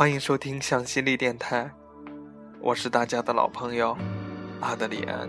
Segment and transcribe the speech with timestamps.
[0.00, 1.70] 欢迎收听向西力电台，
[2.58, 3.94] 我是大家的老朋友
[4.58, 5.28] 阿德里安。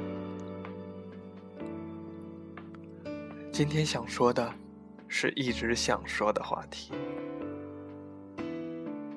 [3.52, 4.50] 今天想说的，
[5.10, 6.94] 是一直想说的话题。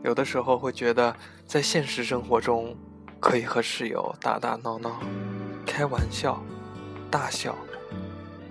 [0.03, 1.15] 有的时候会觉得，
[1.47, 2.77] 在现实生活中，
[3.21, 5.01] 可以和室友打打闹闹、
[5.65, 6.43] 开玩笑、
[7.09, 7.55] 大笑，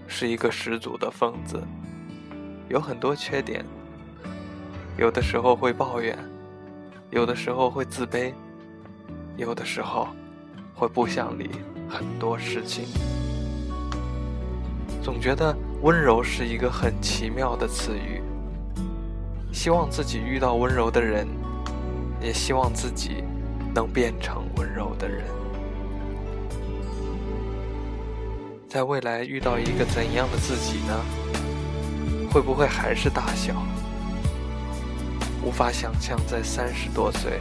[0.08, 1.62] 是一个十足的疯子，
[2.70, 3.66] 有很多缺点。
[4.98, 6.18] 有的时候会抱怨，
[7.14, 8.34] 有的时候会自卑，
[9.38, 10.08] 有的时候
[10.74, 11.48] 会不想理
[11.88, 12.86] 很多事情。
[15.04, 18.20] 总觉得温柔是一个很奇妙的词语，
[19.52, 21.28] 希望自己遇到温柔的人，
[22.20, 23.24] 也希望自己
[23.76, 25.24] 能变成温柔的人。
[28.68, 31.00] 在未来遇到一个怎样的自己呢？
[32.32, 33.54] 会不会还是大小？
[35.46, 37.40] 无法想象在三十多岁，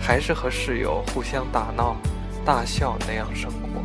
[0.00, 1.96] 还是和室友互相打闹、
[2.44, 3.82] 大笑那样生活，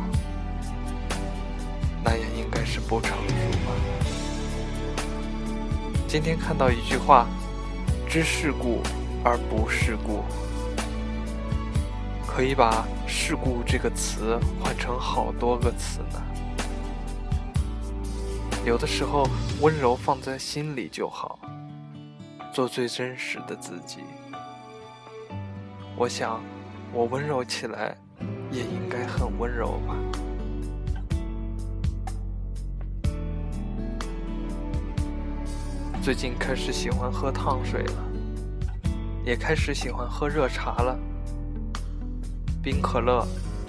[2.04, 3.34] 那也应该是不成熟
[3.66, 3.72] 吧。
[6.06, 7.26] 今天看到一句话
[8.08, 8.80] ：“知世故
[9.24, 10.22] 而不世故”，
[12.26, 16.22] 可以把“世故”这个词换成好多个词呢。
[18.64, 19.28] 有的时候，
[19.60, 21.38] 温柔放在心里就好。
[22.58, 23.98] 做最真实的自己。
[25.96, 26.42] 我想，
[26.92, 27.96] 我温柔起来，
[28.50, 29.94] 也应该很温柔吧。
[36.02, 38.04] 最近开始喜欢喝烫水了，
[39.24, 40.98] 也开始喜欢喝热茶了。
[42.60, 43.24] 冰可乐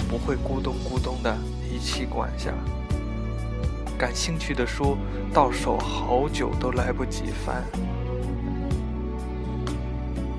[0.10, 1.38] 不会咕咚咕咚的
[1.72, 2.52] 一气灌下，
[4.00, 4.98] 感兴趣的书
[5.32, 7.64] 到手好久都来不及翻。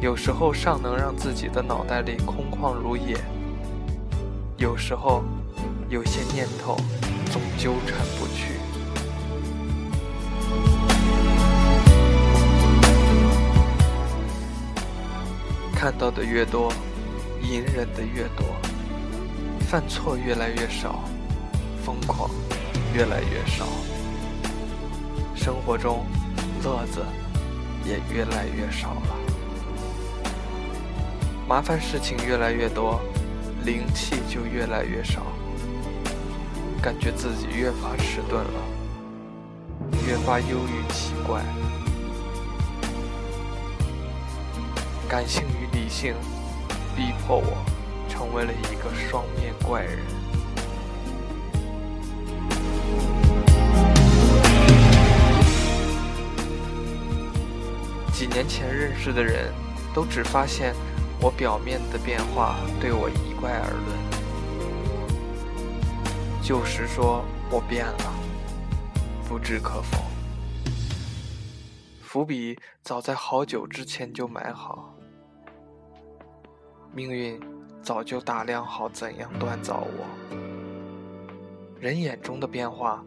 [0.00, 3.14] 有时候尚能让自己的脑袋里空旷如也，
[4.56, 5.22] 有时候
[5.90, 6.74] 有些念头
[7.26, 8.54] 总纠缠不去。
[15.74, 16.72] 看到的越多，
[17.42, 18.46] 隐忍的越多，
[19.68, 21.04] 犯错越来越少，
[21.84, 22.30] 疯狂
[22.94, 23.66] 越来越少，
[25.34, 26.06] 生活中
[26.64, 27.04] 乐子
[27.84, 29.19] 也越来越少了。
[31.50, 33.00] 麻烦事情越来越多，
[33.64, 35.26] 灵气就越来越少，
[36.80, 38.60] 感觉自己越发迟钝了，
[40.06, 41.42] 越发忧郁奇怪，
[45.08, 46.14] 感性与理性
[46.94, 47.66] 逼迫我
[48.08, 49.98] 成为了一个双面怪人。
[58.12, 59.52] 几年前认识的人
[59.92, 60.76] 都只发现。
[61.22, 63.94] 我表面的变化对我一概而论，
[66.42, 68.12] 就是说我变了，
[69.28, 69.98] 不置可否。
[72.00, 74.94] 伏笔早在好久之前就埋好，
[76.94, 77.38] 命运
[77.82, 80.06] 早就打量好怎样锻造我。
[81.78, 83.04] 人眼中的变化，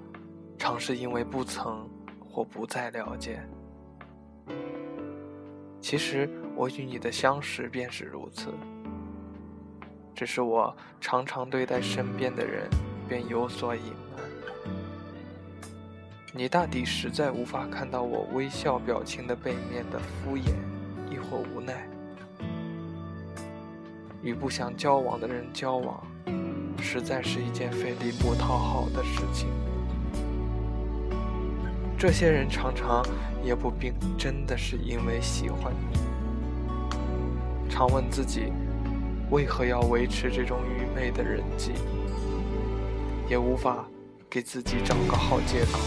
[0.60, 3.42] 常是因为不曾或不再了解。
[5.82, 6.30] 其实。
[6.56, 8.54] 我与你的相识便是如此，
[10.14, 12.70] 只是我常常对待身边的人
[13.08, 13.82] 便有所隐
[14.16, 14.24] 瞒。
[16.32, 20.54] 你大抵实在无法看到我微笑表情的背面的敷衍，
[21.12, 21.88] 亦或无奈。
[24.22, 26.02] 与不想交往的人交往，
[26.80, 29.50] 实在是一件费力不讨好的事情。
[31.98, 33.04] 这些人常常
[33.44, 36.13] 也不并真的是因为喜欢你。
[37.70, 38.54] 常问自己，
[39.32, 41.72] 为何要维持这种愚昧的人际？
[43.28, 43.86] 也无法
[44.30, 45.80] 给自己找个好借口。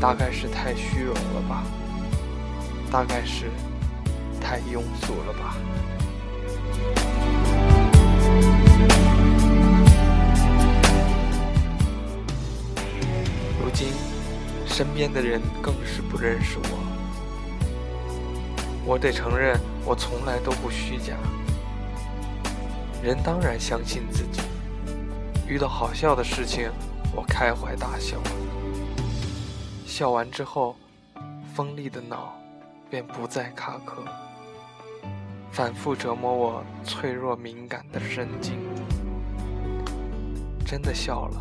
[0.00, 1.62] 大概是太虚荣了吧？
[2.90, 3.46] 大概是
[4.40, 5.56] 太庸俗了吧？
[13.58, 13.88] 如今，
[14.66, 16.78] 身边的人更是不认识我。
[18.84, 21.14] 我得承认，我从来都不虚假。
[23.02, 24.42] 人当然相信自己，
[25.46, 26.68] 遇到好笑的事情，
[27.14, 28.16] 我开怀大笑。
[29.86, 30.74] 笑完之后，
[31.54, 32.36] 锋利的脑
[32.90, 34.02] 便不再卡壳，
[35.52, 38.58] 反复折磨我脆弱敏感的神经。
[40.64, 41.40] 真的笑了，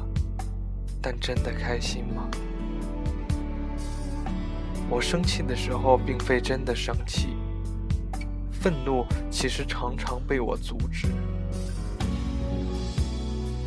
[1.02, 2.30] 但真的开心吗？
[4.88, 7.30] 我生气的时候，并非真的生气。
[8.66, 11.08] 愤怒其实常常被我阻止。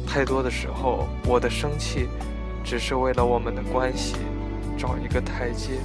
[0.05, 2.09] 太多的时候，我的生气
[2.65, 4.17] 只是为了我们的关系
[4.77, 5.79] 找一个台阶，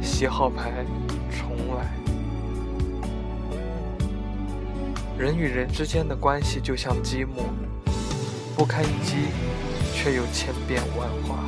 [0.00, 0.86] 洗好牌
[1.32, 1.90] 重来。
[5.18, 7.42] 人与人之间的关系就像积木，
[8.54, 9.16] 不堪一击，
[9.92, 11.42] 却又千变万化。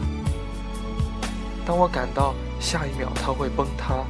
[1.65, 4.05] 当我感到下一秒它会崩塌，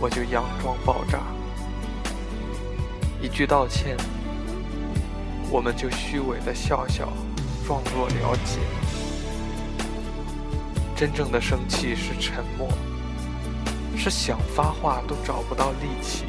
[0.00, 1.20] 我就佯装爆炸，
[3.20, 3.96] 一句道歉。
[5.50, 7.08] 我们就虚伪的笑笑，
[7.66, 8.60] 装作了解。
[10.96, 12.68] 真正的生气是沉默，
[13.96, 16.24] 是想发话都找不到力气，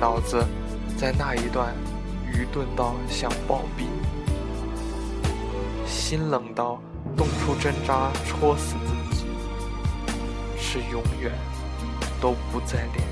[0.00, 0.44] 脑子
[0.98, 1.72] 在那一段
[2.26, 3.86] 愚钝到想暴毙，
[5.86, 6.80] 心冷到
[7.16, 9.24] 动出针扎戳死自己，
[10.58, 11.32] 是永远
[12.20, 13.09] 都不再联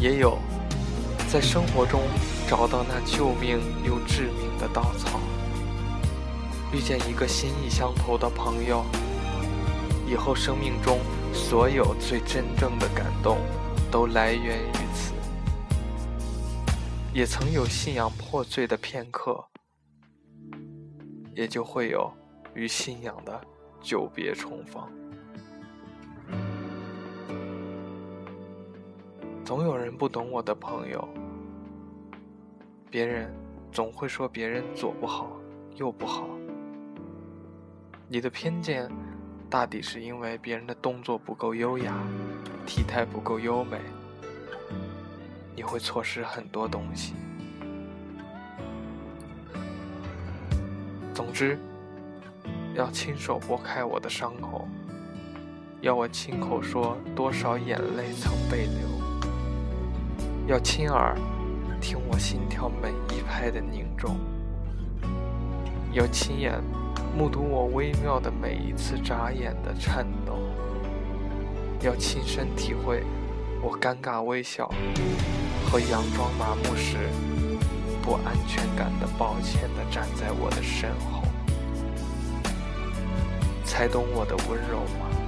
[0.00, 0.38] 也有
[1.30, 2.00] 在生活中
[2.48, 5.20] 找到那救命又致命的稻草，
[6.72, 8.82] 遇见一个心意相投的朋友，
[10.08, 10.98] 以后生命中
[11.34, 13.38] 所有最真正的感动
[13.90, 15.12] 都来源于此。
[17.12, 19.44] 也曾有信仰破碎的片刻，
[21.36, 22.10] 也就会有
[22.54, 23.38] 与信仰的
[23.82, 24.82] 久别重逢。
[29.50, 31.08] 总有人不懂我的朋友，
[32.88, 33.34] 别人
[33.72, 35.32] 总会说别人左不好
[35.74, 36.28] 右不好。
[38.06, 38.88] 你的偏见，
[39.50, 41.96] 大抵是因为别人的动作不够优雅，
[42.64, 43.80] 体态不够优美，
[45.56, 47.14] 你会错失很多东西。
[51.12, 51.58] 总之，
[52.76, 54.68] 要亲手拨开我的伤口，
[55.80, 58.99] 要我亲口说多少眼泪曾被流。
[60.46, 61.16] 要亲耳
[61.80, 64.16] 听我心跳每一拍的凝重，
[65.92, 66.60] 要亲眼
[67.16, 70.38] 目睹我微妙的每一次眨眼的颤抖，
[71.80, 73.04] 要亲身体会
[73.62, 74.68] 我尴尬微笑
[75.66, 76.96] 和佯装麻木时
[78.02, 81.22] 不安全感的抱歉的站在我的身后，
[83.64, 85.19] 才懂我的温柔吗？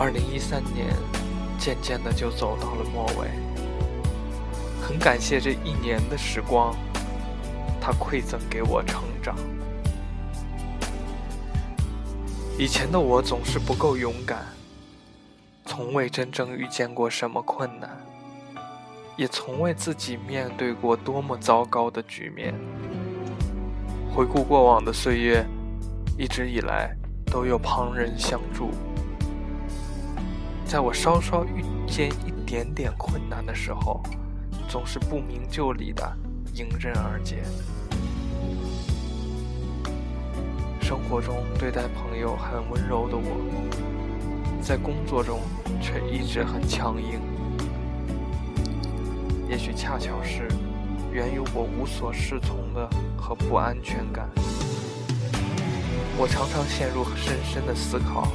[0.00, 0.94] 二零一三年，
[1.58, 3.28] 渐渐的就走到了末尾。
[4.80, 6.72] 很感谢这一年的时光，
[7.80, 9.34] 它馈赠给我成长。
[12.56, 14.46] 以前的我总是不够勇敢，
[15.64, 17.90] 从未真正遇见过什么困难，
[19.16, 22.54] 也从未自己面对过多么糟糕的局面。
[24.14, 25.44] 回顾过往的岁月，
[26.16, 26.96] 一直以来
[27.26, 28.70] 都有旁人相助。
[30.68, 34.02] 在我稍稍遇见一点点困难的时候，
[34.68, 36.14] 总是不明就里的
[36.52, 37.38] 迎刃而解。
[40.78, 45.40] 生活中对待朋友很温柔的我，在工作中
[45.80, 47.18] 却一直很强硬。
[49.48, 50.48] 也许恰巧是
[51.10, 54.28] 源于我无所适从的和不安全感，
[56.18, 58.30] 我常常陷入深深的思考。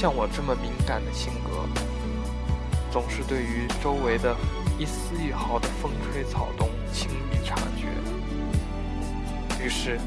[0.00, 1.68] 像我这么敏感的性格，
[2.90, 4.34] 总是对于周围的
[4.78, 7.86] 一丝一毫的风吹草动轻易察觉。
[9.62, 10.00] 于是，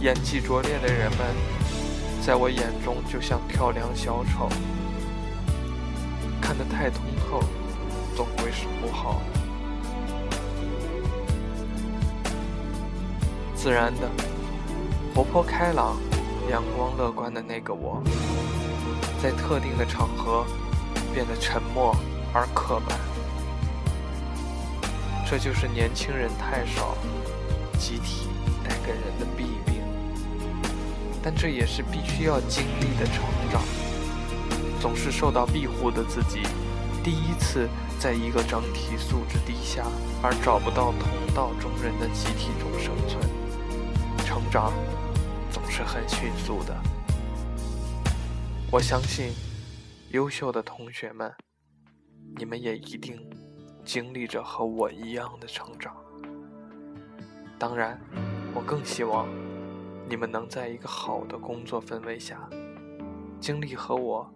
[0.00, 1.36] 演技拙劣的人们，
[2.24, 4.48] 在我眼中就像跳梁小丑。
[6.40, 7.42] 看得太通透，
[8.16, 9.40] 总归是不好的。
[13.54, 14.08] 自然的，
[15.14, 15.98] 活泼开朗、
[16.50, 18.02] 阳光乐观的那个我。
[19.22, 20.46] 在特定的场合
[21.12, 21.94] 变得沉默
[22.32, 22.98] 而刻板，
[25.28, 26.96] 这就是年轻人太少，
[27.78, 28.28] 集体
[28.64, 29.82] 带给人的弊病。
[31.22, 33.22] 但这也是必须要经历的成
[33.52, 33.60] 长。
[34.80, 36.40] 总是受到庇护的自己，
[37.04, 39.84] 第一次在一个整体素质低下
[40.22, 43.20] 而找不到同道中人的集体中生存，
[44.24, 44.72] 成长
[45.50, 46.74] 总是很迅速的。
[48.72, 49.32] 我相信，
[50.10, 51.34] 优秀的同学们，
[52.36, 53.20] 你们也一定
[53.84, 55.96] 经历着和我一样的成长。
[57.58, 58.00] 当然，
[58.54, 59.28] 我更希望
[60.08, 62.48] 你们能在一个好的工作氛围下，
[63.40, 64.32] 经历和我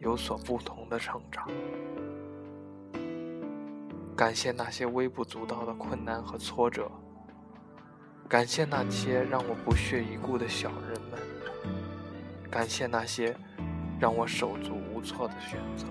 [0.00, 1.48] 有所不同的成长。
[4.14, 6.92] 感谢那些微不足道的困难和挫折，
[8.28, 11.18] 感谢那些让我不屑一顾的小人们，
[12.50, 13.34] 感谢那些
[14.00, 15.84] 让我手足无措的选择，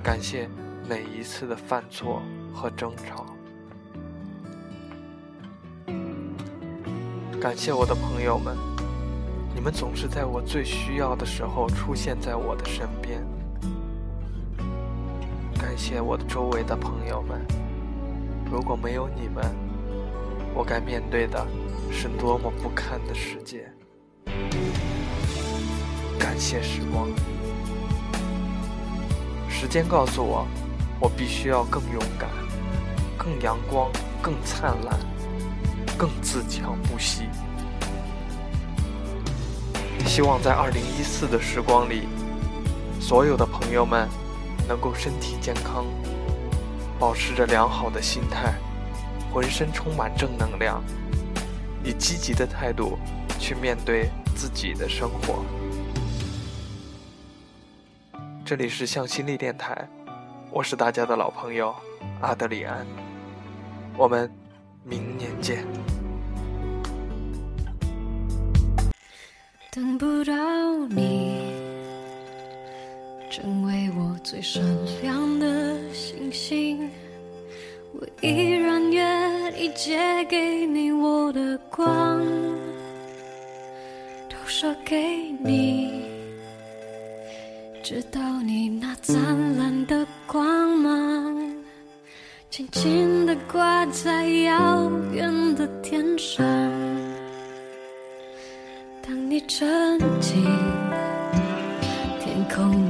[0.00, 0.48] 感谢
[0.88, 2.22] 每一次的犯错
[2.54, 3.26] 和争吵，
[7.40, 8.56] 感谢我的朋友们，
[9.52, 13.26] 你们总是在我最需要的时候出现在我的身边。
[15.58, 17.44] 感谢我的周围的朋友们，
[18.48, 19.44] 如果没有你们，
[20.54, 21.44] 我该面对的
[21.90, 23.68] 是多么不堪的世界。
[26.32, 27.06] 感谢时光，
[29.50, 30.46] 时间告诉我，
[30.98, 32.26] 我必须要更勇敢、
[33.18, 33.90] 更阳光、
[34.22, 34.98] 更灿烂、
[35.98, 37.24] 更自强不息。
[40.06, 42.08] 希望在二零一四的时光里，
[42.98, 44.08] 所有的朋友们。
[44.66, 45.84] 能够身体健康，
[46.98, 48.54] 保持着良好的心态，
[49.30, 50.82] 浑身充满正能量，
[51.84, 52.96] 以积极的态度
[53.38, 55.44] 去面对自己的生活。
[58.52, 59.88] 这里是向心力电台，
[60.50, 61.74] 我是大家的老朋友
[62.20, 62.86] 阿德里安，
[63.96, 64.30] 我们
[64.84, 65.64] 明年见。
[69.70, 70.34] 等不到
[70.90, 71.54] 你。
[73.30, 74.62] 成为我最闪
[75.00, 76.90] 亮的星星，
[77.94, 82.22] 我依然愿意借给你我的光，
[84.28, 86.11] 都射给你，
[87.82, 89.18] 直到你那灿
[89.58, 91.52] 烂的光芒，
[92.48, 96.46] 轻轻地挂在遥远的天上。
[99.04, 100.44] 当你沉浸
[102.20, 102.88] 天空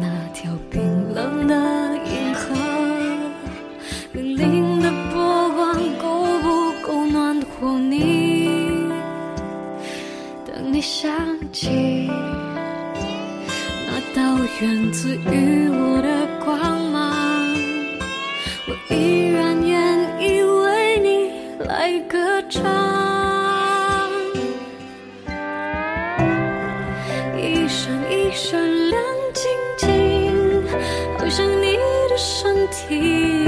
[32.09, 33.45] 的身体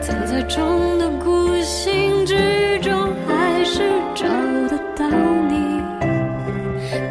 [0.00, 3.82] 藏在众多孤星之中还是
[4.14, 4.26] 找
[4.68, 5.08] 得到
[5.48, 5.80] 你。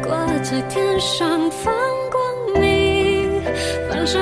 [0.02, 1.74] 挂在天上放
[2.10, 3.42] 光明
[3.88, 4.18] 反射